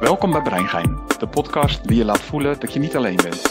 [0.00, 3.42] Welkom bij Breingein, de podcast die je laat voelen dat je niet alleen bent.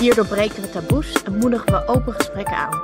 [0.00, 2.80] Hier doorbreken we taboes en moedigen we open gesprekken aan.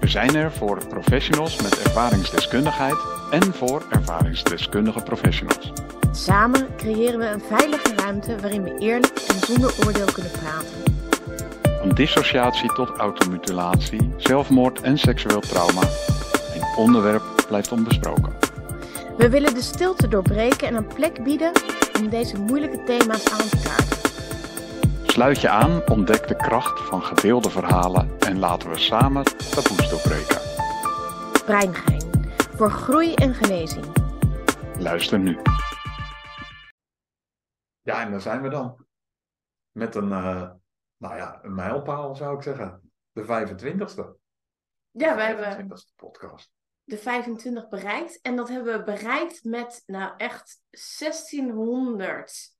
[0.00, 2.96] We zijn er voor professionals met ervaringsdeskundigheid
[3.30, 5.72] en voor ervaringsdeskundige professionals.
[6.12, 10.94] Samen creëren we een veilige ruimte waarin we eerlijk en zonder oordeel kunnen praten.
[11.80, 15.82] Van dissociatie tot automutilatie, zelfmoord en seksueel trauma.
[16.54, 18.45] Een onderwerp blijft onbesproken.
[19.18, 21.52] We willen de stilte doorbreken en een plek bieden
[21.98, 24.10] om deze moeilijke thema's aan te kaarten.
[25.06, 30.40] Sluit je aan, ontdek de kracht van gedeelde verhalen en laten we samen taboes doorbreken.
[31.44, 33.84] Breingein, voor groei en genezing.
[34.78, 35.38] Luister nu.
[37.80, 38.86] Ja, en daar zijn we dan.
[39.72, 40.50] Met een, eh,
[40.96, 42.90] nou ja, een mijlpaal zou ik zeggen.
[43.12, 44.16] De 25ste.
[44.90, 46.55] Ja, we hebben 25ste podcast.
[46.86, 48.20] De 25 bereikt.
[48.22, 52.54] En dat hebben we bereikt met nou echt 1600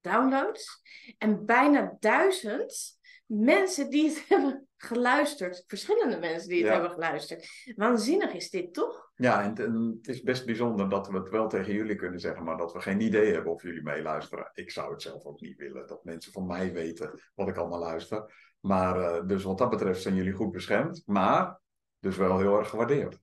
[0.00, 0.82] downloads.
[1.18, 5.64] En bijna 1000 mensen die het hebben geluisterd.
[5.66, 6.72] Verschillende mensen die het Ja.
[6.72, 7.72] hebben geluisterd.
[7.76, 9.12] Waanzinnig is dit toch?
[9.16, 12.44] Ja, en, en het is best bijzonder dat we het wel tegen jullie kunnen zeggen,
[12.44, 14.50] maar dat we geen idee hebben of jullie meeluisteren.
[14.54, 17.80] Ik zou het zelf ook niet willen, dat mensen van mij weten wat ik allemaal
[17.80, 18.52] luister.
[18.60, 21.60] Maar eh, dus wat dat betreft zijn jullie goed beschermd, maar
[21.98, 23.18] dus wel heel erg gewaardeerd.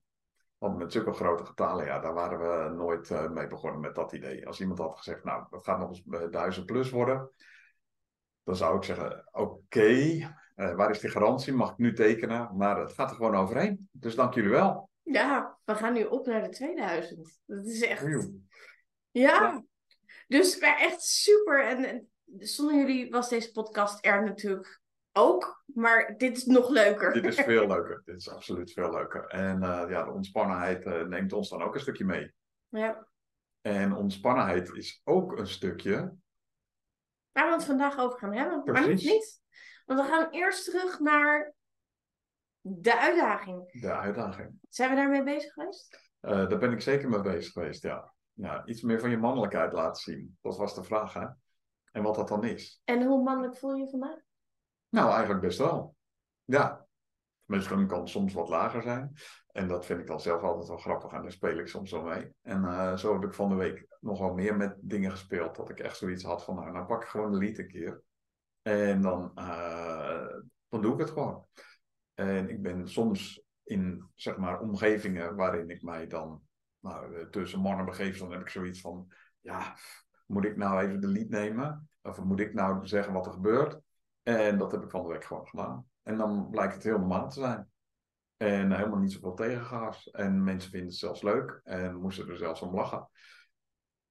[0.62, 4.12] Want met zulke grote getalen, ja, daar waren we nooit eh, mee begonnen met dat
[4.12, 4.46] idee.
[4.46, 7.30] Als iemand had gezegd, nou, dat gaat nog eens eh, 1000 plus worden,
[8.42, 9.90] dan zou ik zeggen, oké,
[10.54, 11.52] eh, waar is die garantie?
[11.52, 12.56] Mag ik nu tekenen?
[12.56, 13.88] Maar het gaat er gewoon overheen.
[13.92, 14.90] Dus dank jullie wel.
[15.02, 17.40] Ja, we gaan nu op naar de 2000.
[17.46, 18.28] Dat is echt...
[19.10, 19.64] Ja.
[20.28, 21.66] Dus echt super.
[21.66, 24.81] En, en zonder jullie was deze podcast er natuurlijk
[25.12, 25.64] ook.
[25.66, 27.12] Maar dit is nog leuker.
[27.12, 28.02] Dit is veel leuker.
[28.04, 29.26] Dit is absoluut veel leuker.
[29.26, 32.32] En eh, ja, de ontspannenheid eh, neemt ons dan ook een stukje mee.
[32.68, 33.06] Ja.
[33.60, 36.14] En ontspannenheid is ook een stukje.
[37.32, 38.62] Waar we het vandaag over gaan hebben.
[38.64, 39.10] Maar Precies.
[39.10, 39.40] niet.
[39.84, 41.54] Want we gaan eerst terug naar
[42.60, 43.80] de uitdaging.
[43.80, 44.58] De uitdaging.
[44.68, 46.10] Zijn we daarmee bezig geweest?
[46.20, 48.12] Eh, daar ben ik zeker mee bezig geweest, ja.
[48.32, 48.66] ja.
[48.66, 50.38] Iets meer van je mannelijkheid laten zien.
[50.40, 51.26] Dat was de vraag, hè?
[51.92, 52.80] En wat dat dan is.
[52.84, 54.18] En hoe mannelijk voel je je vandaag?
[54.92, 55.96] Nou, eigenlijk best wel.
[56.44, 56.86] Ja.
[57.44, 59.14] Misschien kan het soms wat lager zijn.
[59.52, 61.12] En dat vind ik dan zelf altijd wel grappig.
[61.12, 62.34] En daar speel ik soms wel mee.
[62.42, 65.56] En eh, zo heb ik van de week nog wel meer met dingen gespeeld.
[65.56, 68.02] Dat ik echt zoiets had van, nou, nou pak ik gewoon de lied een keer.
[68.62, 70.26] En dan, eh,
[70.68, 71.46] dan doe ik het gewoon.
[72.14, 76.42] En ik ben soms in, zeg maar, omgevingen waarin ik mij dan
[76.80, 78.18] nou, eh, tussen mannen begeef.
[78.18, 79.76] Dan heb ik zoiets van, ja,
[80.26, 81.90] moet ik nou even de lied nemen?
[82.02, 83.80] Of moet ik nou zeggen wat er gebeurt?
[84.22, 85.86] En dat heb ik van de week gewoon gedaan.
[86.02, 87.70] En dan blijkt het heel normaal te zijn.
[88.36, 90.10] En helemaal niet zoveel tegengas.
[90.10, 91.60] En mensen vinden het zelfs leuk.
[91.64, 93.08] En moesten er zelfs om lachen.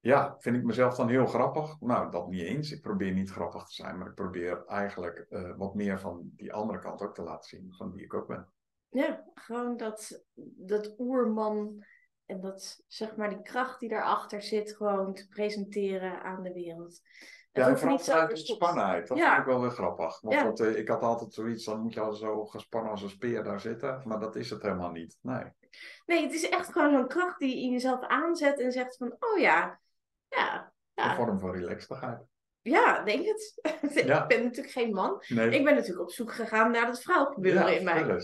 [0.00, 1.80] Ja, vind ik mezelf dan heel grappig?
[1.80, 2.72] Nou, dat niet eens.
[2.72, 3.98] Ik probeer niet grappig te zijn.
[3.98, 7.74] Maar ik probeer eigenlijk eh, wat meer van die andere kant ook te laten zien.
[7.74, 8.52] Van wie ik ook ben.
[8.88, 10.24] Ja, gewoon dat,
[10.56, 11.84] dat oerman
[12.26, 17.00] en dat, zeg maar, die kracht die daarachter zit, gewoon te presenteren aan de wereld.
[17.52, 18.60] Het Ja, en vooral vanuit verstopt.
[18.60, 19.08] ontspannenheid.
[19.08, 19.28] Dat Ja.
[19.28, 20.20] vind ik wel weer grappig.
[20.20, 20.42] Want Ja.
[20.44, 23.44] dat, eh, ik had altijd zoiets, dan moet je al zo gespannen als een speer
[23.44, 24.02] daar zitten.
[24.04, 25.16] Maar dat is het helemaal niet.
[25.20, 25.44] Nee.
[26.06, 29.16] Nee, het is echt gewoon zo'n kracht die je in jezelf aanzet en zegt van,
[29.18, 29.80] oh ja,
[30.28, 32.18] ja, Een ja, vorm van relaxedheid.
[32.62, 33.58] ja, denk het.
[33.96, 35.22] Ik ben natuurlijk geen man.
[35.28, 35.50] Nee.
[35.50, 38.20] Ik ben natuurlijk op zoek gegaan naar het vrouwgebeuren ja, in mij.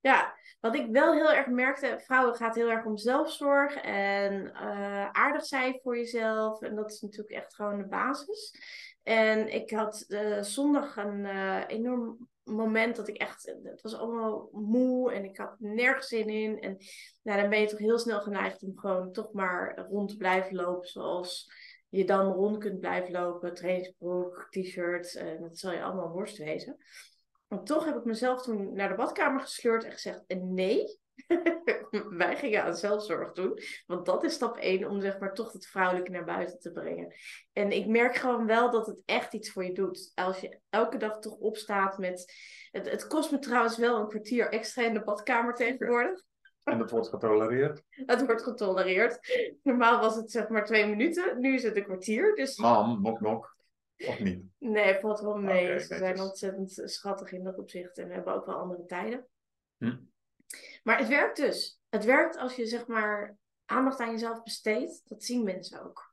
[0.00, 5.10] Ja, wat ik wel heel erg merkte, vrouwen gaat heel erg om zelfzorg en eh,
[5.10, 6.62] aardig zijn voor jezelf.
[6.62, 8.54] En dat is natuurlijk echt gewoon de basis.
[9.02, 14.48] En ik had eh, zondag een eh, enorm moment dat ik echt, het was allemaal
[14.52, 16.60] moe en ik had nergens zin in.
[16.60, 16.76] En
[17.22, 20.54] nou, dan ben je toch heel snel geneigd om gewoon toch maar rond te blijven
[20.56, 21.52] lopen zoals
[21.88, 23.54] je dan rond kunt blijven lopen.
[23.54, 26.76] Trainingsbroek, t-shirt, dat zal je allemaal worst wezen.
[27.48, 30.98] Maar toch heb ik mezelf toen naar de badkamer gesleurd en gezegd: nee.
[32.08, 33.58] Wij gingen aan zelfzorg doen.
[33.86, 37.14] Want dat is stap 1 om zeg maar toch het vrouwelijke naar buiten te brengen.
[37.52, 40.12] En ik merk gewoon wel dat het echt iets voor je doet.
[40.14, 42.32] Als je elke dag toch opstaat met.
[42.70, 46.22] Het, het kost me trouwens wel een kwartier extra in de badkamer tegenwoordig.
[46.64, 47.82] En dat wordt getolereerd.
[48.06, 49.18] Dat wordt getolereerd.
[49.62, 51.40] Normaal was het zeg maar twee minuten.
[51.40, 52.34] Nu is het een kwartier.
[52.34, 53.56] Dus Mam, nok nok.
[54.06, 54.44] Of niet?
[54.58, 55.80] nee, valt wel mee.
[55.80, 57.98] Ze zijn ontzettend schattig in dat opzicht.
[57.98, 59.26] En we hebben ook wel andere tijden.
[59.76, 59.96] Hm.
[60.82, 61.80] Maar het werkt dus.
[61.88, 65.02] Het werkt als je zeg maar aandacht aan jezelf besteedt.
[65.04, 66.12] Dat zien mensen ook.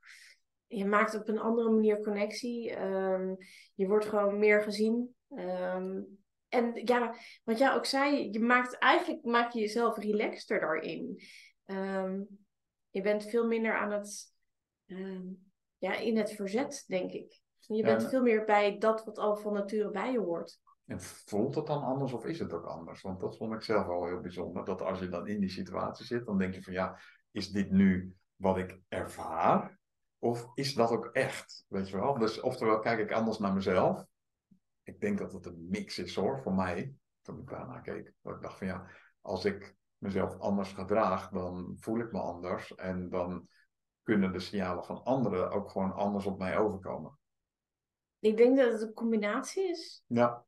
[0.68, 2.72] Je maakt op een andere manier connectie.
[2.72, 3.36] Ehm,
[3.74, 5.16] je wordt gewoon meer gezien.
[5.30, 6.02] Ehm,
[6.50, 11.22] en ja, wat jij ook zei, je maakt eigenlijk maak je jezelf relaxter daarin.
[11.66, 12.22] Ehm,
[12.90, 14.34] je bent veel minder aan het
[15.78, 17.42] ja, in het verzet, denk ik.
[17.68, 20.60] Je bent en- veel meer bij dat wat al van nature bij je hoort.
[20.86, 23.02] En voelt het dan anders of is het ook anders?
[23.02, 24.66] Want dat vond ik zelf wel heel bijzonder.
[24.66, 27.00] Dat als je dan in die situatie zit, dan denk je van ja,
[27.32, 29.80] is dit nu wat ik ervaar?
[30.20, 31.66] Of is dat ook echt?
[31.68, 32.18] Weet je wel?
[32.18, 34.06] Dus oftewel kijk ik anders naar mezelf.
[34.84, 36.94] Ik denk dat het een mix is hoor, voor mij.
[37.22, 38.14] Toen ik daarna keek.
[38.22, 38.88] Dat ik dacht van ja,
[39.22, 42.76] als ik mezelf anders gedraag, dan voel ik me anders.
[42.76, 43.48] En dan
[44.04, 47.18] kunnen de signalen van anderen ook gewoon anders op mij overkomen.
[48.20, 50.04] Ik denk dat het een combinatie is.
[50.08, 50.46] Ja,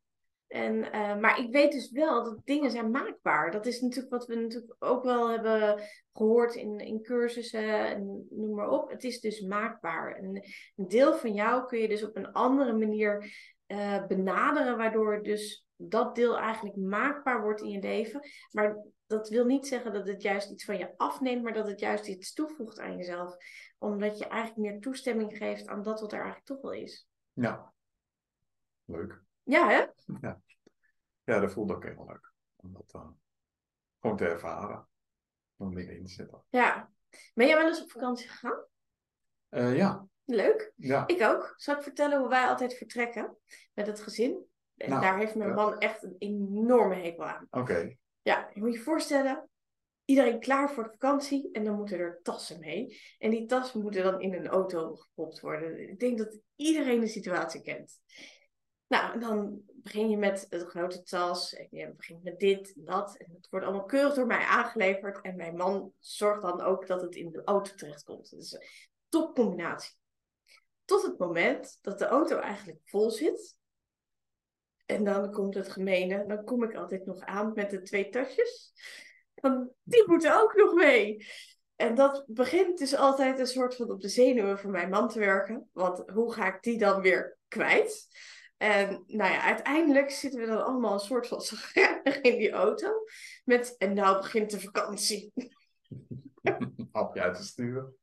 [0.48, 3.52] En, eh, maar ik weet dus wel dat dingen zijn maakbaar.
[3.52, 5.82] Dat is natuurlijk wat we natuurlijk ook wel hebben
[6.14, 8.90] gehoord in, in cursussen en noem maar op.
[8.90, 10.16] Het is dus maakbaar.
[10.16, 10.44] En
[10.76, 13.34] een deel van jou kun je dus op een andere manier
[13.66, 18.22] eh, benaderen, waardoor dus dat deel eigenlijk maakbaar wordt in je leven.
[18.52, 18.78] Maar
[19.08, 22.08] dat wil niet zeggen dat het juist iets van je afneemt, maar dat het juist
[22.08, 23.36] iets toevoegt aan jezelf.
[23.78, 27.08] Omdat je eigenlijk meer toestemming geeft aan dat wat er eigenlijk toch wel is.
[27.42, 27.74] Ja.
[28.86, 29.22] Leuk.
[29.44, 29.86] Ja, hè?
[31.24, 32.32] Ja, dat voelde ook heel leuk.
[32.56, 33.08] Om dat eh,
[34.00, 34.88] gewoon te ervaren.
[35.56, 36.44] Om dingen in te zetten.
[36.50, 36.92] Ja.
[37.34, 38.66] Ben jij wel eens op vakantie gegaan?
[39.50, 40.72] Eh, ja, Leuk.
[40.76, 41.08] ja.
[41.08, 41.54] Ik ook.
[41.58, 43.38] Zal ik vertellen hoe wij altijd vertrekken
[43.74, 44.46] met het gezin?
[44.76, 45.56] En Nou, daar heeft mijn ja.
[45.56, 47.48] man echt een enorme hekel aan.
[47.50, 47.96] Oké.
[48.22, 49.50] Ja, je moet je voorstellen,
[50.08, 53.02] iedereen klaar voor de vakantie en dan moeten er tassen mee.
[53.18, 55.90] En die tassen moeten dan in een auto gepropt worden.
[55.90, 58.00] Ik denk dat iedereen de situatie kent.
[58.88, 61.54] Nou, en dan begin je met een grote tas.
[61.54, 63.18] En je begint met dit en dat.
[63.18, 65.22] En het wordt allemaal keurig door mij aangeleverd.
[65.22, 68.30] En mijn man zorgt dan ook dat het in de auto terechtkomt.
[68.30, 68.68] Dus een
[69.10, 69.96] top combinatie.
[70.86, 73.58] Tot het moment dat de auto eigenlijk vol zit.
[74.86, 76.26] En dan komt het gemene.
[76.28, 78.74] Dan kom ik altijd nog aan met de twee tasjes.
[79.42, 81.28] Dan, die moeten ook nog mee.
[81.76, 85.20] En dat begint dus altijd een soort van op de zenuwen van mijn man te
[85.20, 85.70] werken.
[85.74, 88.08] Want hoe ga ik die dan weer kwijt?
[88.58, 91.42] En nou ja, uiteindelijk zitten we dan allemaal een soort van
[92.22, 93.04] in die auto.
[93.44, 95.34] Met, en nou begint de vakantie.
[96.92, 97.96] Hapje uit te sturen.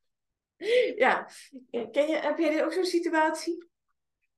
[0.97, 1.29] Ja,
[1.71, 3.69] Ken je, heb jij ook zo'n situatie?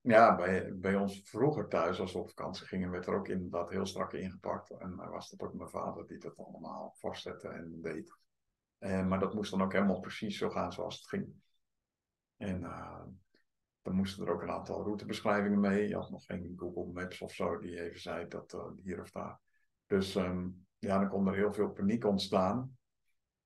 [0.07, 3.71] Ja, bij, bij ons vroeger thuis, als we op vakantie gingen, werd er ook inderdaad
[3.71, 4.71] heel strak ingepakt.
[4.71, 8.17] En was dat ook mijn vader die dat allemaal vastzette en deed.
[8.79, 11.27] En, maar dat moest dan ook helemaal precies zo gaan zoals het ging.
[12.37, 13.03] En eh,
[13.83, 15.89] dan moesten er ook een aantal routebeschrijvingen mee.
[15.89, 19.11] Je had nog geen Google Maps of zo die even zei dat eh, hier of
[19.11, 19.41] daar.
[19.87, 20.49] Dus ehm,
[20.79, 22.77] ja, dan kon er heel veel paniek ontstaan.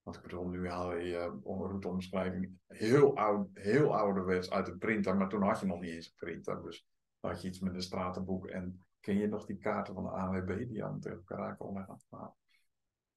[0.03, 5.17] Want ik bedoel, nu haal je je routeomschrijving heel, oud, heel ouderwets uit een printer.
[5.17, 6.63] Maar toen had je nog niet eens een printer.
[6.63, 6.87] Dus
[7.21, 8.47] dan had je iets met een stratenboek.
[8.47, 12.01] En ken je nog die kaarten van de ANWB die aan tegen elkaar kon leggen?
[12.11, 12.31] Nou,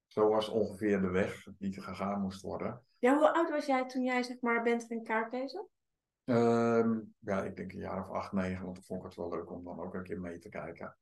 [0.08, 2.82] zo was ongeveer de weg die gegaan moest worden.
[3.00, 5.68] Ja, hoe oud was jij toen jij zeg maar bent en kaart lezen?
[6.24, 9.30] Ehm, ja, ik denk een jaar of acht, negen, want toen vond ik het wel
[9.30, 10.98] leuk om dan ook een keer mee te kijken.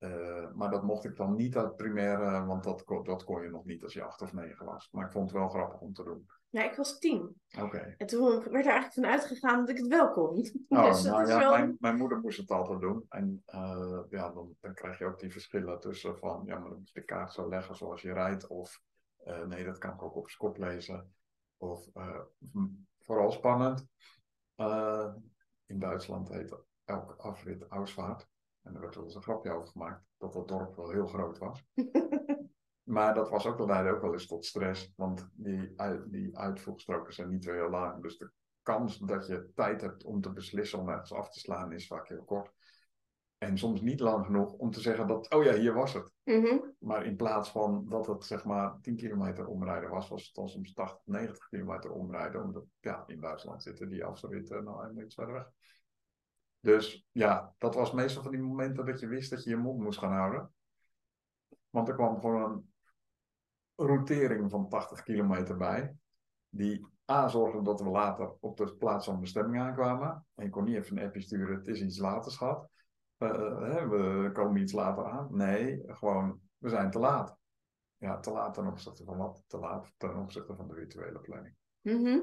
[0.00, 3.48] Eh, maar dat mocht ik dan niet uit primaire, want dat, kon- dat kon je
[3.48, 4.88] nog niet als je acht of negen was.
[4.92, 6.26] Maar ik vond het wel grappig om te doen.
[6.48, 7.40] Ja, ik was tien.
[7.60, 7.94] Oké.
[7.98, 10.34] En toen werd er eigenlijk van uitgegaan dat ik het wel kon.
[10.68, 11.50] Oh, dus nou ja, wel...
[11.50, 13.04] mijn, mijn moeder moest het altijd doen.
[13.08, 16.78] En eh, ja, dan, dan krijg je ook die verschillen tussen van, ja, maar dan
[16.78, 18.46] moet je de kaart zo leggen zoals je rijdt.
[18.46, 18.82] Of
[19.16, 21.14] eh, nee, dat kan ik ook op zijn kop lezen.
[21.56, 21.88] Of
[22.52, 22.66] hm,
[23.00, 23.86] vooral spannend.
[25.66, 28.28] in Duitsland heet elke afrit Ausvaart.
[28.62, 31.38] En er werd wel eens een grapje over gemaakt dat dat dorp wel heel groot
[31.38, 31.64] was.
[32.90, 34.92] Maar dat was ook, dat leidde ook wel eens tot stress.
[34.96, 35.74] Want die,
[36.06, 38.02] die uitvoegstroken zijn niet zo heel lang.
[38.02, 38.30] Dus de
[38.62, 42.08] kans dat je tijd hebt om te beslissen om ergens af te slaan is vaak
[42.08, 42.52] heel kort.
[43.38, 46.12] En soms niet lang genoeg om te zeggen dat, oh ja, hier was het.
[46.24, 46.58] Mhm.
[46.78, 50.48] Maar in plaats van dat het zeg maar 10 kilometer omrijden was, was het dan
[50.48, 52.42] soms 80, 90 kilometer omrijden.
[52.42, 55.50] Omdat ja, in Duitsland zitten die afritten nou helemaal iets verder weg.
[56.60, 59.80] Dus ja, dat was meestal van die momenten dat je wist dat je je mond
[59.80, 60.52] moest gaan houden.
[61.70, 62.64] Want er kwam gewoon
[63.74, 65.96] een routering van 80 kilometer bij.
[66.48, 70.26] Die A zorgde dat we later op de plaats van bestemming aankwamen.
[70.34, 72.68] En je kon niet even een appje sturen, het is iets later schat.
[73.16, 75.28] Eh, hè, we komen iets later aan.
[75.30, 77.38] Nee, gewoon, we zijn te laat.
[77.96, 79.44] Ja, te laat ten opzichte van wat?
[79.46, 81.54] Te laat ten opzichte van de virtuele planning.
[81.80, 82.18] Mhm.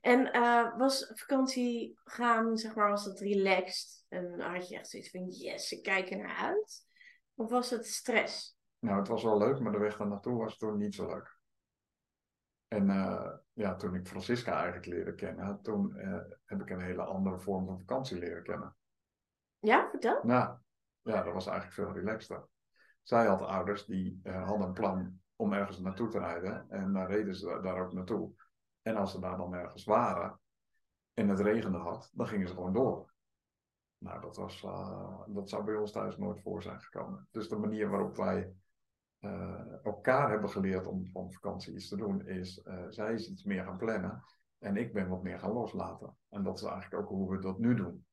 [0.00, 4.04] En eh, was vakantie gaan, zeg maar, was dat relaxed?
[4.08, 6.86] En had je echt zoiets van, yes, ik kijk er naar uit?
[7.34, 8.58] Of was het stress?
[8.78, 11.38] Nou, het was wel leuk, maar de weg daar naartoe was toen niet zo leuk.
[12.68, 17.02] En eh, ja, toen ik Francisca eigenlijk leerde kennen, toen eh, heb ik een hele
[17.02, 18.76] andere vorm van vakantie leren kennen.
[19.58, 20.20] Ja, vertel.
[20.22, 20.56] Nou,
[21.02, 22.46] ja, dat was eigenlijk veel relaxter.
[23.02, 27.34] Zij had ouders die hadden een plan om ergens naartoe te rijden en dan reden
[27.34, 28.32] ze daar ook naartoe.
[28.82, 30.40] En als ze daar dan ergens waren,
[31.14, 33.12] en het regende hard, dan gingen ze gewoon door.
[33.98, 37.28] Nou, dat, was, uh, dat zou bij ons thuis nooit voor zijn gekomen.
[37.30, 38.54] Dus de manier waarop wij
[39.20, 43.44] uh, elkaar hebben geleerd om van vakantie iets te doen, is uh, zij is iets
[43.44, 44.24] meer gaan plannen
[44.58, 46.16] en ik ben wat meer gaan loslaten.
[46.28, 48.06] En dat is eigenlijk ook hoe we dat nu doen.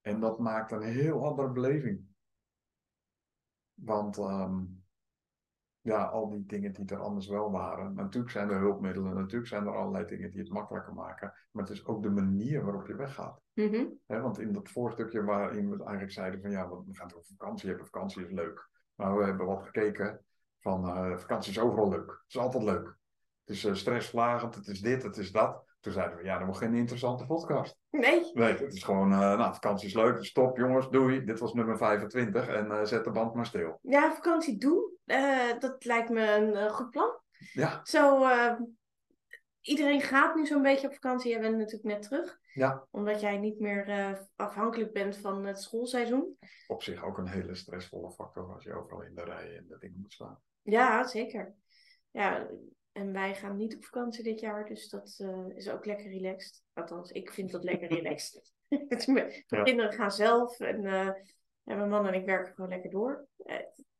[0.00, 2.06] En dat maakt een heel andere beleving.
[3.74, 4.77] Want um,
[5.88, 7.94] ja, al die dingen die er anders wel waren.
[7.94, 11.34] Natuurlijk zijn er hulpmiddelen, natuurlijk zijn er allerlei dingen die het makkelijker maken.
[11.50, 13.40] Maar het is ook de manier waarop je weggaat.
[13.54, 14.22] Mm -hmm.
[14.22, 17.86] want in dat voorstukje waarin we eigenlijk zeiden van ja, we gaan toch vakantie hebben,
[17.86, 18.68] vakantie is leuk.
[18.94, 20.24] Maar we hebben wat gekeken
[20.60, 22.10] van uh, vakantie is overal leuk.
[22.10, 22.96] Het is altijd leuk.
[23.44, 25.66] Het is uh, stressverlagend, het is dit, het is dat.
[25.80, 27.76] Toen zeiden we, ja, dat wordt geen interessante podcast.
[27.90, 28.30] Nee.
[28.34, 31.24] Nee, het is gewoon, uh, nou, vakantie is leuk, stop jongens, doei.
[31.24, 33.78] Dit was nummer 25 en zet de band maar stil.
[33.82, 37.20] Ja, vakantie doen, uh, dat lijkt me een goed plan.
[37.52, 37.80] Ja.
[37.84, 38.26] Zo,
[39.60, 41.30] iedereen gaat nu zo'n beetje op vakantie.
[41.30, 42.38] Jij bent natuurlijk net terug.
[42.52, 42.86] Ja.
[42.90, 46.36] Omdat jij niet meer afhankelijk bent van het schoolseizoen.
[46.66, 49.78] Op zich ook een hele stressvolle factor als je overal in de rij en de
[49.78, 50.40] dingen moet staan.
[50.62, 51.54] Ja, zeker.
[52.10, 52.48] Ja,
[52.92, 55.24] en wij gaan niet op vakantie dit jaar, dus dat
[55.54, 56.62] is ook lekker relaxed.
[56.72, 58.52] Althans, ik vind dat lekker relaxed.
[59.06, 59.62] mijn ja.
[59.62, 60.84] kinderen gaan zelf en,
[61.64, 63.26] en mijn man en ik werken gewoon lekker door.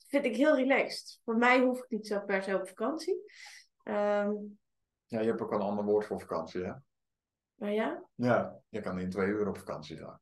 [0.09, 1.21] Vind ik heel relaxed.
[1.25, 3.23] Voor mij hoef ik niet zo per se op vakantie.
[3.85, 4.59] Um,
[5.07, 6.73] ja, je hebt ook een ander woord voor vakantie, hè?
[7.55, 8.05] Maar ja?
[8.15, 10.21] Ja, je kan in twee uur op vakantie zijn.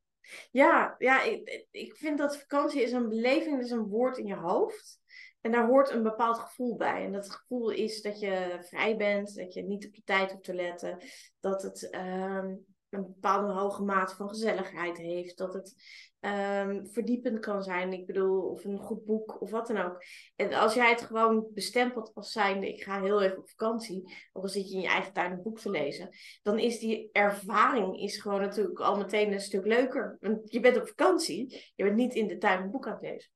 [0.50, 4.36] Ja, ja ik, ik vind dat vakantie is een beleving, is een woord in je
[4.36, 5.00] hoofd.
[5.40, 7.04] En daar hoort een bepaald gevoel bij.
[7.04, 10.44] En dat gevoel is dat je vrij bent, dat je niet op je tijd hoeft
[10.44, 10.98] te letten,
[11.40, 15.74] dat het um, een bepaalde hoge mate van gezelligheid heeft, dat het
[16.20, 17.92] um, verdiepend kan zijn.
[17.92, 20.02] Ik bedoel, of een goed boek of wat dan ook.
[20.36, 24.02] En als jij het gewoon bestempelt als zijnde, ik ga heel even op vakantie,
[24.32, 26.08] of dan zit je in je eigen tuin een boek te lezen,
[26.42, 30.16] dan is die ervaring is gewoon natuurlijk al meteen een stuk leuker.
[30.20, 33.02] Want je bent op vakantie, je bent niet in de tuin een boek aan het
[33.02, 33.30] lezen.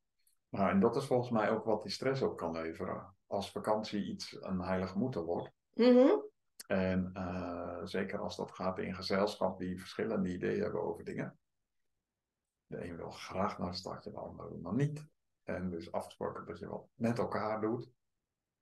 [0.49, 3.15] Nou, en dat is volgens mij ook wat die stress op kan leveren.
[3.27, 5.51] Als vakantie iets een heilig moeten wordt.
[5.75, 6.30] Mm -hmm.
[6.71, 11.39] En uh, zeker als dat gaat in gezelschap die verschillende ideeën hebben over dingen.
[12.67, 15.07] De een wil graag naar het stadje, de ander nog niet.
[15.43, 17.91] En dus afgesproken dat je wat met elkaar doet.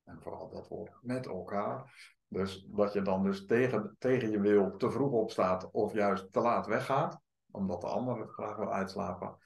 [0.04, 1.94] En vooral dat woord met elkaar.
[2.28, 6.40] Dus dat je dan dus tegen, tegen je wil te vroeg opstaat of juist te
[6.40, 7.20] laat weggaat.
[7.50, 9.38] Omdat de ander het graag wil uitslapen.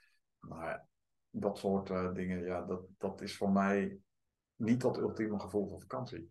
[0.48, 0.86] Ja,
[1.30, 3.98] dat soort uh, dingen, ja, dat, dat is voor mij
[4.56, 6.28] niet dat ultieme gevoel van vakantie.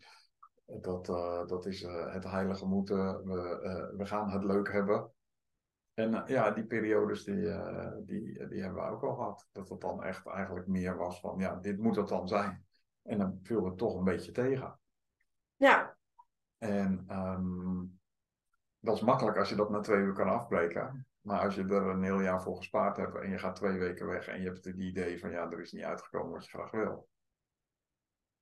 [0.79, 5.11] Dat, uh, dat is uh, het heilige moeten, we, we gaan het leuk hebben.
[5.93, 7.51] En ja, die periodes die,
[8.05, 9.49] die, die hebben we ook al gehad.
[9.51, 12.65] Dat het dan echt eigenlijk meer was van, ja, dit moet het dan zijn.
[13.01, 14.79] En dan viel het toch een beetje tegen.
[15.55, 15.97] Ja.
[16.57, 17.99] En um,
[18.79, 21.07] dat is makkelijk als je dat na twee uur kan afbreken.
[21.21, 24.07] Maar als je er een heel jaar voor gespaard hebt en je gaat twee weken
[24.07, 26.71] weg en je hebt het idee van ja, er is niet uitgekomen wat je graag
[26.71, 27.09] wil.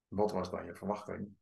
[0.08, 1.36] Wat was dan je verwachting?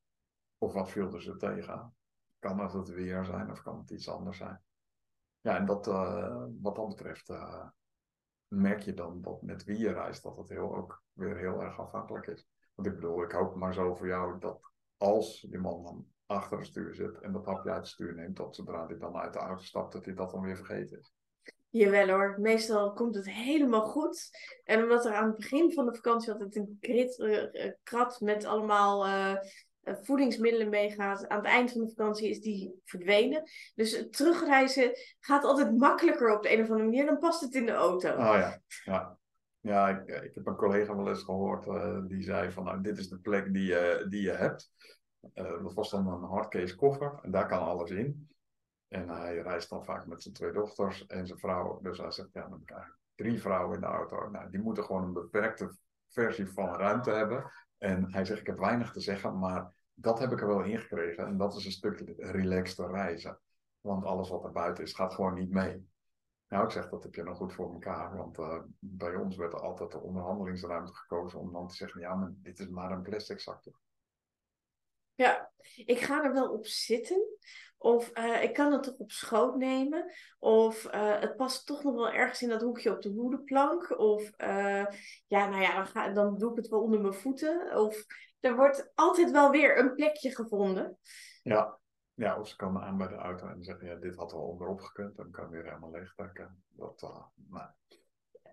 [0.57, 1.95] Of wat viel ze tegen?
[2.39, 4.61] Kan het het weer zijn of kan het iets anders zijn?
[5.41, 7.67] Ja, en dat, uh, wat dat betreft uh,
[8.47, 11.79] merk je dan dat met wie je reist, dat het heel, ook weer heel erg
[11.79, 12.47] afhankelijk is.
[12.75, 16.57] Want ik bedoel, ik hoop maar zo voor jou dat als je man dan achter
[16.57, 19.33] het stuur zit en dat hapje uit het stuur neemt, dat zodra hij dan uit
[19.33, 21.13] de auto stapt, dat hij dat dan weer vergeten is.
[21.69, 24.29] Jawel hoor, meestal komt het helemaal goed.
[24.63, 28.45] En omdat er aan het begin van de vakantie altijd een krit, uh, krat met
[28.45, 29.07] allemaal
[30.01, 33.43] voedingsmiddelen meegaat, aan het eind van de vakantie is die verdwenen.
[33.75, 37.65] Dus terugreizen gaat altijd makkelijker op de een of andere manier, dan past het in
[37.65, 38.09] de auto.
[38.09, 39.17] Oh ja, ja.
[39.59, 41.67] Ja, ik, ik heb een collega wel eens gehoord,
[42.09, 43.75] die zei van nou, dit is de plek die,
[44.07, 44.71] die je hebt.
[45.33, 48.27] dat was dan een hardcase koffer en daar kan alles in.
[48.87, 51.79] En hij reist dan vaak met zijn twee dochters en zijn vrouw.
[51.81, 54.29] Dus hij zegt, ja, dan heb ik drie vrouwen in de auto.
[54.29, 55.75] Nou, die moeten gewoon een beperkte
[56.07, 57.51] versie van ruimte hebben.
[57.77, 60.79] En hij zegt, ik heb weinig te zeggen, maar dat heb ik er wel in
[60.79, 61.25] gekregen.
[61.25, 63.39] En dat is een stuk relaxter reizen.
[63.81, 65.89] Want alles wat er buiten is, gaat gewoon niet mee.
[66.47, 68.17] Nou, ik zeg, dat heb je nog goed voor elkaar.
[68.17, 72.15] Want uh, bij ons werd er altijd de onderhandelingsruimte gekozen om dan te zeggen, ja,
[72.15, 73.73] maar dit is maar een plastic zakje.
[75.15, 77.37] Ja, ik ga er wel op zitten.
[77.77, 80.11] Of uh, ik kan het toch op schoot nemen.
[80.39, 83.99] Of uh, het past toch nog wel ergens in dat hoekje op de hoedenplank.
[83.99, 84.31] Of
[85.27, 87.77] ja, nou ja, dan, dan doe ik het wel onder mijn voeten.
[87.77, 88.05] Of
[88.39, 90.97] er wordt altijd wel weer een plekje gevonden.
[91.43, 91.79] Ja,
[92.13, 94.81] ja of ze komen aan bij de auto en zeggen: ja, dit had wel onderop
[94.81, 95.15] gekund.
[95.15, 96.63] Dan kan weer helemaal leeg trekken.
[96.67, 97.01] Dat,
[97.49, 97.67] nou.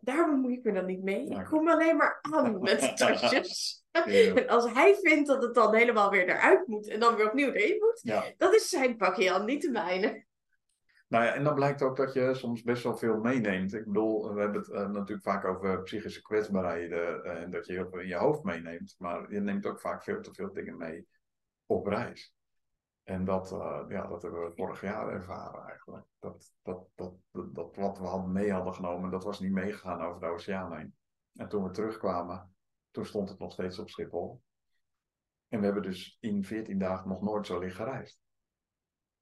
[0.01, 1.29] Daar bemoei ik me dan niet mee.
[1.29, 3.85] Ik kom alleen maar aan met de tasjes.
[3.91, 7.53] En als hij vindt dat het dan helemaal weer eruit moet en dan weer opnieuw
[7.53, 8.25] erin moet, ja.
[8.37, 10.25] dat is zijn pakje al, niet de mijne.
[11.07, 13.75] Nou ja, en dan blijkt ook dat je soms best wel veel meeneemt.
[13.75, 17.89] Ik bedoel, we hebben het eh, natuurlijk vaak over psychische kwetsbaarheden en dat je heel
[17.89, 18.95] veel in je hoofd meeneemt.
[18.99, 21.07] Maar je neemt ook vaak veel te veel dingen mee
[21.67, 22.35] op reis.
[23.05, 26.07] En dat, uh, ja, dat hebben we vorig jaar ervaren eigenlijk.
[26.19, 30.03] Dat, dat, dat, dat, dat wat we hadden mee hadden genomen, dat was niet meegegaan
[30.03, 30.95] over de oceaan heen.
[31.35, 32.55] En toen we terugkwamen,
[32.91, 34.43] toen stond het nog steeds op Schiphol.
[35.49, 38.24] En we hebben dus in 14 dagen nog nooit zo licht gereisd.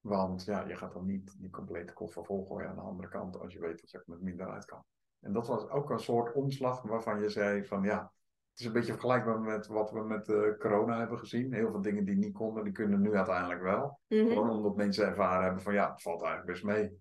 [0.02, 3.52] Want ja, je gaat dan niet die complete koffer volgooien aan de andere kant als
[3.52, 4.84] je weet dat je ook met minder uit kan.
[5.20, 8.12] En dat was ook een soort omslag waarvan je zei van ja,
[8.50, 11.52] het is een beetje vergelijkbaar met wat we met uh, corona hebben gezien.
[11.52, 14.00] Heel veel dingen die niet konden, die kunnen nu uiteindelijk wel.
[14.08, 14.28] Mhm.
[14.28, 17.00] Gewoon omdat mensen ervaren hebben van ja, het valt eigenlijk best mee.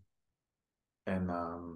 [1.04, 1.70] En ehm,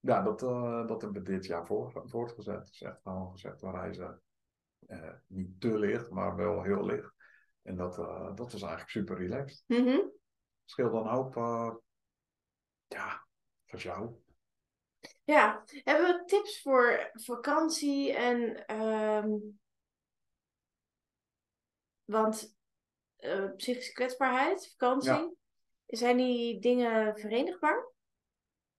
[0.00, 2.66] ja, dat, uh, dat hebben we dit jaar voor, voortgezet.
[2.66, 4.22] Dus echt gewoon gezegd, we reizen
[4.88, 7.11] uh, niet te licht, maar wel heel licht.
[7.62, 9.64] En dat, uh, dat was eigenlijk super relaxed.
[9.66, 10.12] Mm -hmm.
[10.76, 11.74] Dan een hoop, uh,
[12.86, 13.26] ja,
[13.66, 14.20] voor jou.
[15.24, 18.72] Ja, hebben we tips voor vakantie en.
[18.80, 19.60] Um,
[22.04, 22.56] want
[23.18, 25.32] uh, psychische kwetsbaarheid, vakantie, ja.
[25.86, 27.90] zijn die dingen verenigbaar?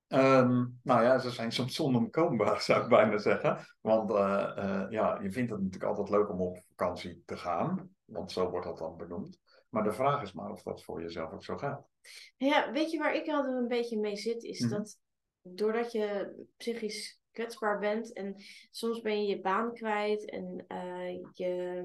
[0.08, 3.66] Um, nou ja, ze zijn soms onomkoombaar, zou ik bijna zeggen.
[3.80, 7.93] Want uh, ja, je vindt het natuurlijk altijd leuk om op vakantie te gaan.
[8.04, 9.38] Want zo wordt dat dan benoemd.
[9.68, 11.88] Maar de vraag is maar of dat voor jezelf ook zo gaat.
[12.36, 14.42] Ja, weet je waar ik altijd een beetje mee zit?
[14.42, 14.78] Is mm -hmm.
[14.78, 14.98] dat
[15.42, 18.34] doordat je psychisch kwetsbaar bent en
[18.70, 21.82] soms ben je je baan kwijt en uh, je,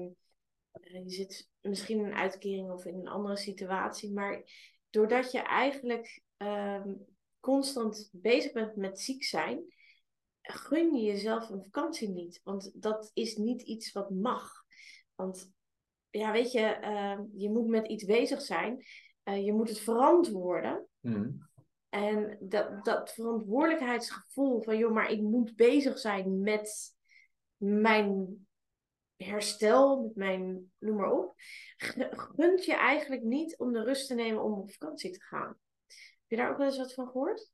[0.80, 4.42] uh, je zit misschien in een uitkering of in een andere situatie, maar
[4.90, 6.84] doordat je eigenlijk uh,
[7.40, 9.74] constant bezig bent met ziek zijn,
[10.42, 12.40] gun je jezelf een vakantie niet.
[12.44, 14.52] Want dat is niet iets wat mag.
[15.14, 15.50] Want
[16.10, 18.84] ja, weet je, uh, je moet met iets bezig zijn.
[19.24, 20.86] Uh, je moet het verantwoorden.
[21.00, 21.48] Mm.
[21.88, 26.94] En dat, dat verantwoordelijkheidsgevoel van, joh, maar ik moet bezig zijn met
[27.56, 28.46] mijn
[29.16, 31.34] herstel, met mijn, noem maar op,
[32.36, 35.58] gunt je eigenlijk niet om de rust te nemen om op vakantie te gaan.
[35.86, 37.50] Heb je daar ook wel eens wat van gehoord?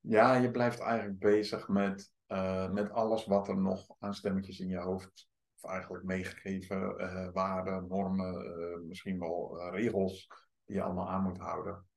[0.00, 4.68] Ja, je blijft eigenlijk bezig met, uh, met alles wat er nog aan stemmetjes in
[4.68, 5.29] je hoofd of
[5.64, 10.28] eigenlijk meegegeven uh, waarden, normen, uh, misschien wel uh, regels
[10.64, 11.88] die je allemaal aan moet houden.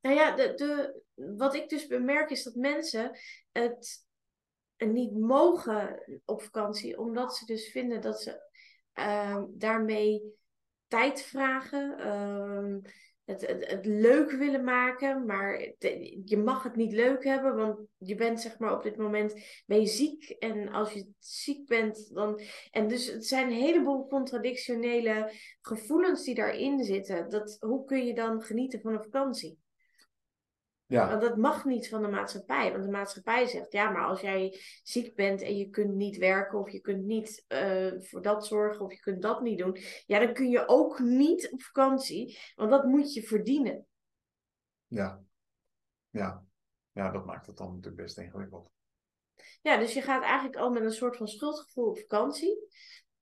[0.00, 1.02] Nou ja, de, de,
[1.36, 3.18] wat ik dus bemerk is dat mensen
[3.52, 4.04] het
[4.76, 8.44] niet mogen op vakantie, omdat ze dus vinden dat ze
[9.48, 10.22] daarmee
[10.86, 11.98] tijd vragen.
[13.26, 15.72] Het, het, leuk willen maken, maar
[16.24, 19.34] je mag het niet leuk hebben, want je bent zeg maar op dit moment
[19.66, 24.06] ben je ziek en als je ziek bent dan en dus het zijn een heleboel
[24.06, 27.30] contradictionele gevoelens die daarin zitten.
[27.30, 29.58] Dat hoe kun je dan genieten van een vakantie?
[30.86, 31.08] Ja.
[31.08, 32.72] Want dat mag niet van de maatschappij.
[32.72, 36.58] Want de maatschappij zegt, ja, maar als jij ziek bent en je kunt niet werken
[36.58, 40.18] of je kunt niet uh, voor dat zorgen of je kunt dat niet doen, ja,
[40.18, 43.86] dan kun je ook niet op vakantie, want dat moet je verdienen.
[44.86, 45.22] Ja,
[46.10, 46.44] ja,
[46.92, 48.70] ja, dat maakt het dan natuurlijk best ingewikkeld.
[49.62, 52.68] Ja, dus je gaat eigenlijk al met een soort van schuldgevoel op vakantie.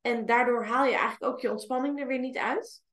[0.00, 2.83] En daardoor haal je eigenlijk ook je ontspanning er weer niet uit.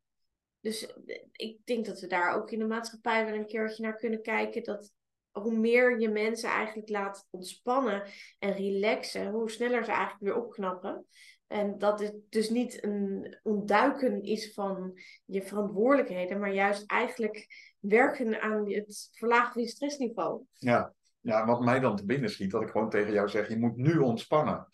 [0.62, 0.94] Dus
[1.32, 4.64] ik denk dat we daar ook in de maatschappij wel een keertje naar kunnen kijken.
[4.64, 4.94] Dat
[5.32, 8.04] hoe meer je mensen eigenlijk laat ontspannen
[8.40, 11.06] en relaxen, hoe sneller ze eigenlijk weer opknappen.
[11.48, 17.48] En dat het dus niet een ontduiken is van je verantwoordelijkheden, maar juist eigenlijk
[17.80, 20.44] werken aan het verlagen van je stressniveau.
[20.54, 23.60] Ja, ja wat mij dan te binnen schiet, dat ik gewoon tegen jou zeg, je
[23.60, 24.68] moet nu ontspannen.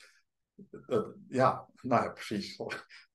[1.27, 2.59] Ja, nou ja, precies.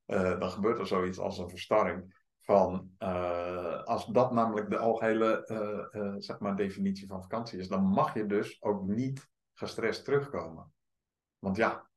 [0.07, 2.22] Uh, dan gebeurt er zoiets als een verstarring.
[2.43, 7.69] Van, uh, als dat namelijk de algehele uh, uh, zeg maar definitie van vakantie is,
[7.69, 10.73] dan mag je dus ook niet gestrest terugkomen.
[11.39, 11.91] Want ja,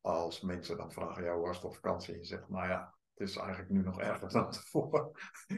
[0.00, 2.12] als mensen dan vragen, ja, hoe was het op vakantie?
[2.12, 5.10] En je zegt, nou ja, het is eigenlijk nu nog erger dan tevoren.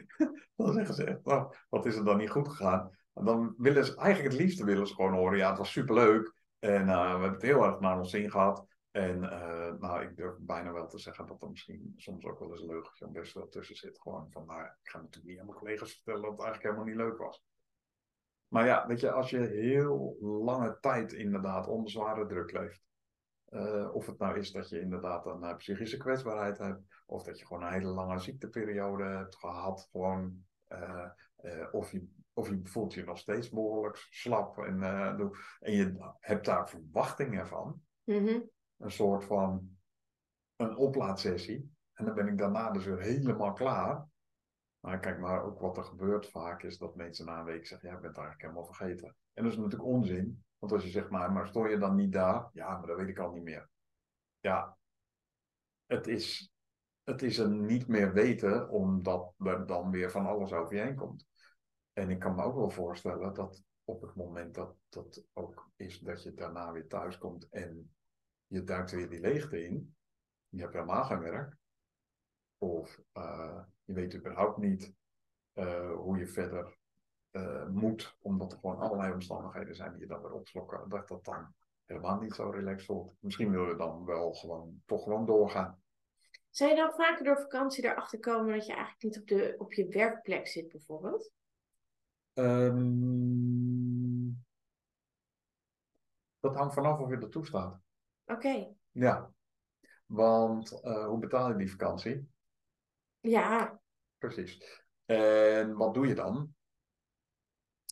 [0.55, 2.97] dan zeggen ze echt, nou, wat is er dan niet goed gegaan?
[3.13, 6.35] En dan willen ze, eigenlijk het liefste willen ze gewoon horen, ja, het was superleuk.
[6.59, 8.65] En we hebben het heel erg naar ons zin gehad.
[8.97, 12.51] En uh, nou, ik durf bijna wel te zeggen dat er misschien soms ook wel
[12.51, 14.01] eens een leugentje best wel tussen zit.
[14.01, 16.93] Gewoon van, nou, ik ga natuurlijk niet aan mijn collega's vertellen dat het eigenlijk helemaal
[16.93, 17.43] niet leuk was.
[18.47, 22.81] Maar ja, weet je, als je heel lange tijd inderdaad onder zware druk leeft.
[23.49, 26.81] Uh, of het nou is dat je inderdaad een uh, psychische kwetsbaarheid hebt.
[27.05, 29.87] Of dat je gewoon een hele lange ziekteperiode hebt gehad.
[29.91, 30.45] Gewoon,
[31.71, 34.57] of, je, of je voelt je nog steeds behoorlijk slap.
[34.57, 34.83] En,
[35.59, 37.81] en je hebt daar verwachtingen van.
[38.03, 39.77] -hmm een soort van
[40.55, 41.75] een oplaadsessie.
[41.93, 44.07] En dan ben ik daarna dus weer helemaal klaar.
[44.79, 47.89] Maar kijk maar, ook wat er gebeurt vaak is dat mensen na een week zeggen,
[47.89, 49.15] ja, ik ben het eigenlijk helemaal vergeten.
[49.33, 50.45] En dat is natuurlijk onzin.
[50.57, 52.49] Want als je zegt, maar, stond je dan niet daar?
[52.53, 53.69] Ja, maar dat weet ik al niet meer.
[54.39, 54.77] Ja,
[55.85, 56.53] het is,
[57.03, 60.95] het is een niet meer weten, omdat er dan weer van alles over je heen
[60.95, 61.25] komt.
[61.93, 65.99] En ik kan me ook wel voorstellen dat op het moment dat dat ook is
[65.99, 67.95] dat je daarna weer thuis komt en
[68.47, 69.95] je duikt weer die leegte in,
[70.49, 71.57] je hebt helemaal geen werk,
[72.57, 74.93] of uh, je weet überhaupt niet
[75.53, 76.77] uh, hoe je verder
[77.31, 81.25] uh, moet, omdat er gewoon allerlei omstandigheden zijn die je dan weer opslokken, dat dat
[81.25, 81.53] dan
[81.85, 83.15] helemaal niet zo relaxed voelt.
[83.19, 85.81] Misschien wil je dan wel gewoon toch gewoon doorgaan.
[86.49, 89.73] Zou je dan vaker door vakantie erachter komen dat je eigenlijk niet op, de, op
[89.73, 91.31] je werkplek zit, bijvoorbeeld?
[92.33, 92.85] Um,
[96.39, 97.85] dat hangt vanaf of je er toestaat.
[98.27, 98.47] Oké.
[98.47, 98.75] Okay.
[98.91, 99.31] Ja.
[100.05, 102.29] Want uh, hoe betaal je die vakantie?
[103.19, 103.81] Ja.
[104.17, 104.83] Precies.
[105.05, 106.55] En wat doe je dan?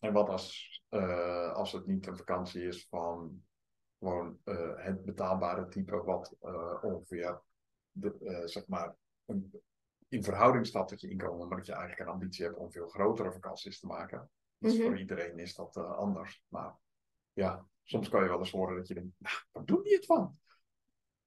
[0.02, 3.44] En wat als, uh, als het niet een vakantie is van
[4.00, 6.36] gewoon uh, het betaalbare type wat
[6.82, 7.42] ongeveer
[7.92, 8.96] de, zeg maar
[9.26, 9.62] een,
[10.08, 12.88] in verhouding staat tot je inkomen, maar dat je eigenlijk een ambitie hebt om veel
[12.88, 14.30] grotere vakanties te maken.
[14.58, 14.88] Dus mm -hmm.
[14.88, 16.44] voor iedereen is dat anders.
[16.48, 16.76] Maar
[17.34, 20.06] ja, soms kan je wel eens horen dat je denkt, nou, waar doen die het
[20.06, 20.38] van?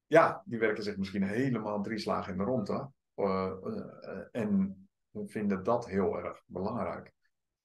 [0.07, 2.91] Ja, die werken zich misschien helemaal drie slagen in de ronde.
[3.17, 7.13] Uh, uh, en vinden dat heel erg belangrijk.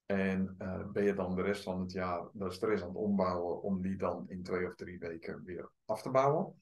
[0.06, 0.56] En
[0.92, 3.96] ben je dan de rest van het jaar de stress aan het ombouwen om die
[3.96, 6.62] dan in twee of drie weken weer af te bouwen?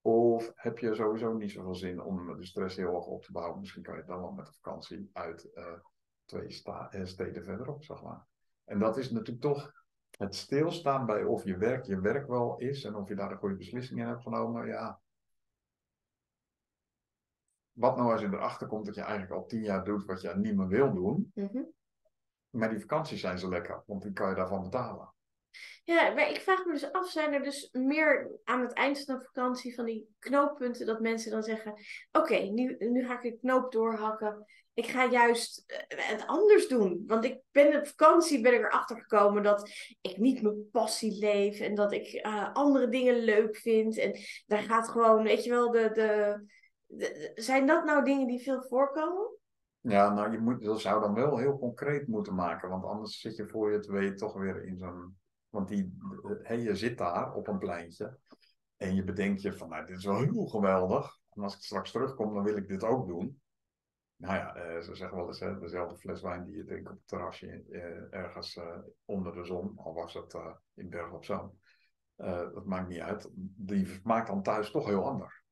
[0.00, 3.60] Of heb je sowieso niet zoveel zin om de stress heel erg op te bouwen?
[3.60, 5.64] Misschien kan je dan wel met de vakantie uit uh,
[6.24, 6.50] twee
[7.04, 8.26] steden verderop, zeg maar.
[8.64, 9.81] En dat is natuurlijk toch
[10.22, 13.36] het stilstaan bij of je werk je werk wel is en of je daar de
[13.36, 14.66] goede beslissingen in hebt genomen.
[14.66, 15.00] Ja.
[17.72, 20.34] Wat nou als je erachter komt dat je eigenlijk al tien jaar doet wat je
[20.36, 21.32] niet meer wil doen.
[21.34, 21.72] Mm -hmm.
[22.50, 25.11] Maar die vakanties zijn zo lekker, want die kan je daarvan betalen.
[25.84, 29.18] Ja, maar ik vraag me dus af, zijn er dus meer aan het eind van
[29.18, 31.74] de vakantie van die knooppunten dat mensen dan zeggen:
[32.12, 34.46] Oké, nu, nu ga ik de knoop doorhakken.
[34.74, 37.04] Ik ga juist het anders doen.
[37.06, 41.60] Want ik ben op vakantie ben ik erachter gekomen dat ik niet mijn passie leef
[41.60, 43.98] en dat ik uh, andere dingen leuk vind.
[43.98, 46.42] En daar gaat gewoon, weet je wel, de, de,
[46.86, 49.36] de, zijn dat nou dingen die veel voorkomen?
[49.80, 53.36] Ja, nou, je moet, dat zou dan wel heel concreet moeten maken, want anders zit
[53.36, 55.20] je voor je het weet toch weer in zo'n
[55.52, 55.98] want die,
[56.42, 58.18] he, je zit daar op een pleintje
[58.76, 61.18] en je bedenkt je van, nou, dit is wel heel geweldig.
[61.30, 63.40] En als ik straks terugkom, dan wil ik dit ook doen.
[64.16, 66.96] Nou ja, uh, ze zeggen wel eens, hè, dezelfde fles wijn die je drinkt op
[66.96, 70.36] het terrasje uh, ergens uh, onder de zon, al was het
[70.74, 71.58] in Berg op Zoom.
[72.16, 73.30] dat maakt niet uit.
[73.56, 75.42] Die maakt dan thuis toch heel anders.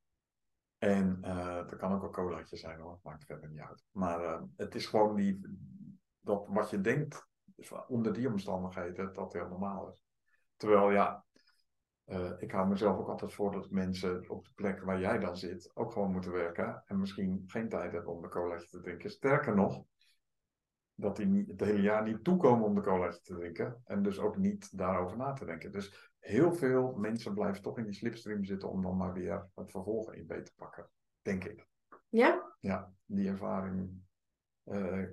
[0.78, 3.84] En dat kan ook een colaatje zijn hoor, maakt verder niet uit.
[3.90, 5.40] Maar het is gewoon die,
[6.20, 7.28] dat wat je denkt
[7.60, 10.04] dus onder die omstandigheden dat heel normaal is.
[10.56, 11.24] Terwijl ja,
[12.06, 15.36] uh, ik hou mezelf ook altijd voor dat mensen op de plek waar jij dan
[15.36, 16.82] zit ook gewoon moeten werken.
[16.86, 19.10] En misschien geen tijd hebben om de colaatje te drinken.
[19.10, 19.84] Sterker nog,
[20.94, 23.80] dat die het hele jaar niet toekomen om de colaatje te drinken.
[23.84, 25.72] En dus ook niet daarover na te denken.
[25.72, 29.70] Dus heel veel mensen blijven toch in die slipstream zitten om dan maar weer het
[29.70, 30.90] vervolg in beet te pakken.
[31.22, 31.66] Denk ik.
[32.08, 32.56] Ja?
[32.60, 34.02] Ja, die ervaring
[34.64, 35.04] uh,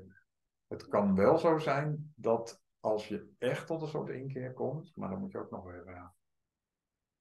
[0.68, 5.10] het kan wel zo zijn dat als je echt tot een soort inkeer komt, maar
[5.10, 6.14] dan moet je ook nog weer, ja,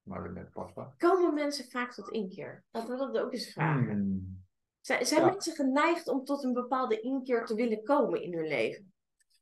[0.02, 0.94] maar weer net passen.
[0.98, 2.64] Komen mensen vaak tot inkeer?
[2.70, 3.90] Laten we dat ook eens vragen.
[3.90, 4.44] Hmm.
[4.80, 5.26] Zijn, zijn ja.
[5.26, 8.92] mensen geneigd om tot een bepaalde inkeer te willen komen in hun leven?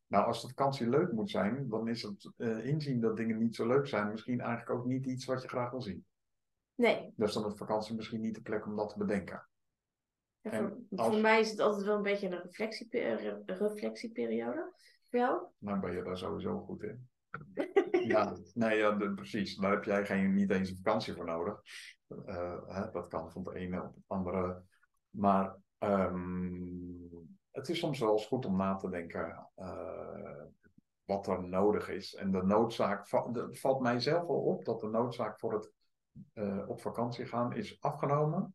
[0.06, 3.54] Nou, als de vakantie leuk moet zijn, dan is het uh, inzien dat dingen niet
[3.54, 6.04] zo leuk zijn misschien eigenlijk ook niet iets wat je graag wil zien.
[6.74, 7.12] Nee.
[7.16, 9.48] Dus dan is vakantie misschien niet de plek om dat te bedenken.
[10.44, 11.08] En voor, als...
[11.08, 13.42] voor, mij is het altijd wel een beetje een reflectieperiode.
[13.46, 14.72] reflectieperiode.
[15.02, 15.46] Voor jou?
[15.58, 17.08] Nou ben je daar sowieso goed in.
[18.14, 19.56] ja, nee, ja, de, precies.
[19.56, 21.60] Daar heb jij geen, niet eens een vakantie voor nodig.
[22.26, 24.62] Uh, hè, dat kan van de ene op het andere.
[25.10, 27.10] Maar um,
[27.50, 30.42] het is soms wel eens goed om na te denken uh,
[31.04, 32.14] wat er nodig is.
[32.14, 35.72] En de noodzaak, het valt mij zelf wel op dat de noodzaak voor het
[36.34, 38.54] uh, op vakantie gaan is afgenomen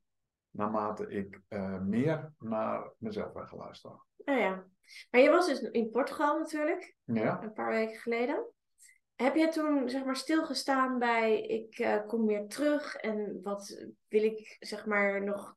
[0.52, 3.94] naarmate ik uh, meer naar mezelf ben geluisterd.
[4.16, 4.66] Oh ja.
[5.12, 7.44] Maar je was dus in Portugal natuurlijk, ja.
[7.44, 8.46] een paar weken geleden.
[9.16, 14.24] Heb je toen zeg maar stilgestaan bij ik uh, kom weer terug en wat wil
[14.24, 15.56] ik zeg maar nog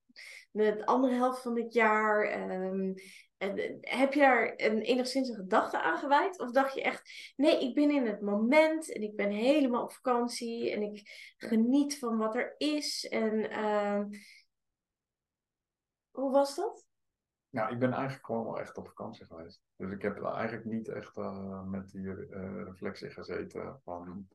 [0.51, 2.51] de andere helft van dit jaar?
[2.51, 2.95] Um,
[3.37, 6.41] en, heb je daar een, enigszins een gedachte aan gewijd?
[6.41, 9.93] Of dacht je echt, nee, ik ben in het moment en ik ben helemaal op
[9.93, 11.03] vakantie en ik
[11.37, 13.53] geniet van wat er is en...
[13.53, 14.01] Uh,
[16.23, 16.87] hoe was dat?
[17.49, 19.63] Nou, ik ben eigenlijk gewoon wel echt op vakantie geweest.
[19.77, 24.29] Dus ik heb eigenlijk niet echt uh, met die uh, reflectie gezeten van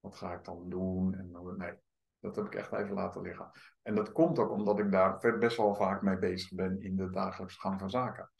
[0.00, 1.74] wat ga ik dan doen en nee,
[2.18, 3.50] dat heb ik echt even laten liggen.
[3.82, 7.10] En dat komt ook omdat ik daar best wel vaak mee bezig ben in de
[7.10, 8.30] dagelijkse gang van zaken.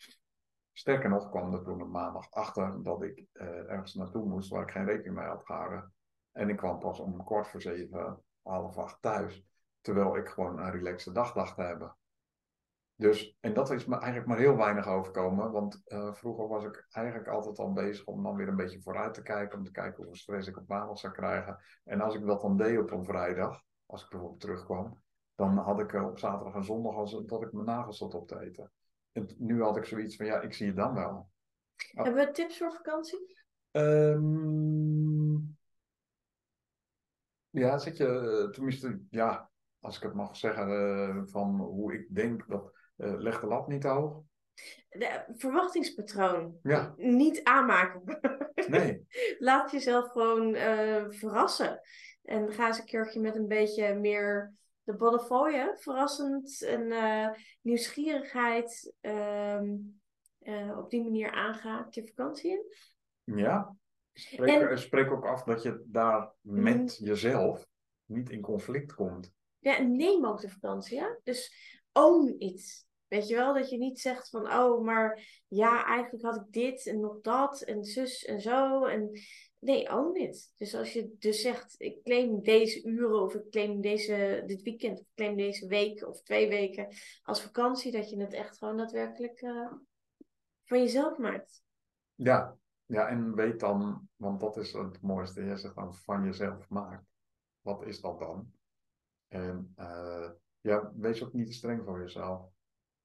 [0.73, 4.71] Sterker nog kwam er toen op maandag achter dat ik ergens naartoe moest waar ik
[4.71, 5.95] geen rekening mee had gehouden.
[6.33, 9.45] En ik kwam pas om kwart voor zeven, half acht thuis.
[9.81, 11.97] Terwijl ik gewoon een relaxe dag dacht te hebben.
[12.97, 15.51] Dus, en dat is me eigenlijk maar heel weinig overkomen.
[15.51, 19.15] Want uh, vroeger was ik eigenlijk altijd al bezig om dan weer een beetje vooruit
[19.15, 19.59] te kijken.
[19.59, 21.59] Om te kijken hoeveel stress ik op maandag zou krijgen.
[21.85, 25.03] En als ik dat dan deed op een vrijdag, als ik bijvoorbeeld terugkwam.
[25.35, 28.29] Dan had ik uh, op zaterdag en zondag als, dat ik mijn nagels zat op
[28.29, 28.73] te eten.
[29.13, 31.31] En nu had ik zoiets van, ja, ik zie je dan wel.
[31.91, 33.37] Hebben we tips voor vakantie?
[33.71, 35.57] Um,
[37.51, 39.51] ja, zit je, tenminste, ja,
[39.81, 42.73] als ik het mag zeggen, uh, van hoe ik denk dat
[43.07, 44.23] leg de lat niet hoog.
[44.89, 46.59] De verwachtingspatroon.
[46.63, 46.95] Ja.
[46.97, 48.21] Niet aanmaken.
[48.69, 49.07] Nee.
[49.39, 51.81] Laat jezelf gewoon uh, verrassen.
[52.23, 57.29] En ga eens een keertje met een beetje meer de ballen Verrassend en uh,
[57.61, 60.01] nieuwsgierigheid um,
[60.77, 62.65] op die manier aangaat je vakantie in.
[63.37, 63.77] Ja.
[64.13, 64.79] Spreek, en...
[64.79, 67.07] spreek ook af dat je daar met mm.
[67.07, 67.67] jezelf
[68.05, 69.33] niet in conflict komt.
[69.59, 71.03] Ja, neem ook de vakantie.
[71.23, 71.55] Dus
[71.93, 72.87] own it.
[73.13, 76.87] Weet je wel, dat je niet zegt van, oh, maar ja, eigenlijk had ik dit
[76.87, 78.85] en nog dat en zus en zo.
[78.85, 79.11] En
[79.59, 80.53] nee, own it.
[80.57, 84.99] Dus als je dus zegt, ik claim deze uren of ik claim deze, dit weekend
[84.99, 86.89] of ik claim deze week of twee weken
[87.23, 89.73] als vakantie, dat je het echt gewoon daadwerkelijk uh,
[90.65, 91.63] van jezelf maakt.
[92.15, 96.69] Ja, ja, en weet dan, want dat is het mooiste, je zegt dan van jezelf
[96.69, 97.05] maakt.
[97.61, 98.53] Wat is dat dan?
[99.29, 102.52] En uh, ja, wees ook niet te streng voor jezelf.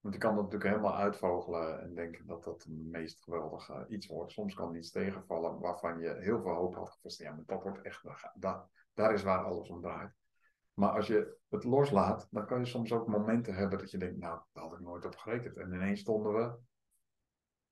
[0.07, 4.07] Want je kan dat natuurlijk helemaal uitvogelen en denken dat dat het meest geweldige iets
[4.07, 4.31] wordt.
[4.31, 7.29] Soms kan iets tegenvallen waarvan je heel veel hoop had gevestigd.
[7.29, 10.13] Ja, maar dat wordt echt, daar, daar is waar alles om draait.
[10.73, 14.17] Maar als je het loslaat, dan kan je soms ook momenten hebben dat je denkt,
[14.17, 15.57] nou, daar had ik nooit op gerekend.
[15.57, 16.57] En ineens stonden we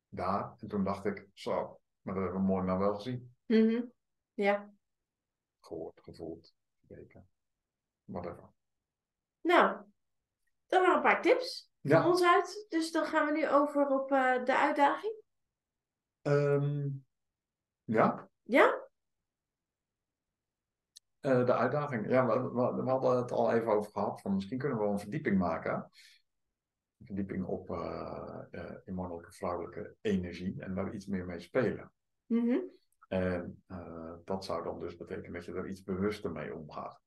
[0.10, 0.56] daar.
[0.60, 3.36] En toen dacht ik, zo, maar dat hebben we mooi maar wel gezien.
[3.45, 3.91] Mm
[4.34, 4.74] Ja.
[5.60, 7.28] Gehoord, gevoeld, gekeken.
[8.04, 8.50] Whatever.
[9.41, 9.78] Nou,
[10.67, 12.65] dat waren een paar tips van ons uit.
[12.69, 15.13] Dus dan gaan we nu over op uh, de uitdaging.
[16.21, 17.06] Um,
[17.84, 18.30] ja.
[18.43, 18.84] Ja?
[21.21, 22.10] Uh, de uitdaging.
[22.10, 24.21] Ja, we, we, we, hadden het al even over gehad.
[24.21, 25.74] Van misschien kunnen we een verdieping maken.
[26.98, 28.41] Een verdieping op uh,
[28.86, 30.62] in mannelijke vrouwelijke energie.
[30.62, 31.91] En daar iets meer mee spelen.
[32.26, 32.74] Mm -hmm.
[33.08, 33.63] En
[34.24, 37.02] dat zou dan dus betekenen dat je er iets bewuster mee omgaat.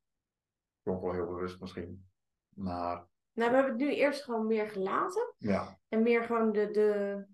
[0.83, 2.09] Klonk wel heel bewust misschien.
[2.49, 3.07] Maar
[3.39, 5.35] nou, we hebben het nu eerst gewoon meer gelaten.
[5.39, 5.79] Ja.
[5.89, 7.25] En meer gewoon de, de,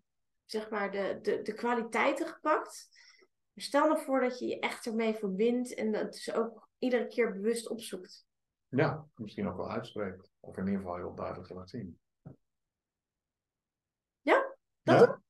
[0.44, 2.88] zeg maar de, de, de kwaliteiten gepakt.
[3.54, 7.32] Stel nou voor dat je je echt ermee verbindt en dat dus ook iedere keer
[7.32, 8.26] bewust opzoekt.
[8.68, 10.30] Ja, misschien ook wel uitspreekt.
[10.40, 11.98] Of in ieder geval heel duidelijk laat zien.
[14.20, 15.22] Ja, dat ja.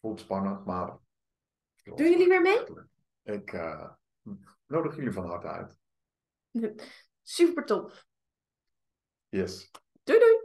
[0.00, 0.98] Voelt spannend, maar...
[1.82, 2.64] Doen jullie weer mee?
[3.22, 3.92] Ik uh,
[4.66, 5.76] nodig jullie van harte uit.
[7.22, 8.10] Super top.
[9.32, 9.66] Yes.
[10.06, 10.41] Do do.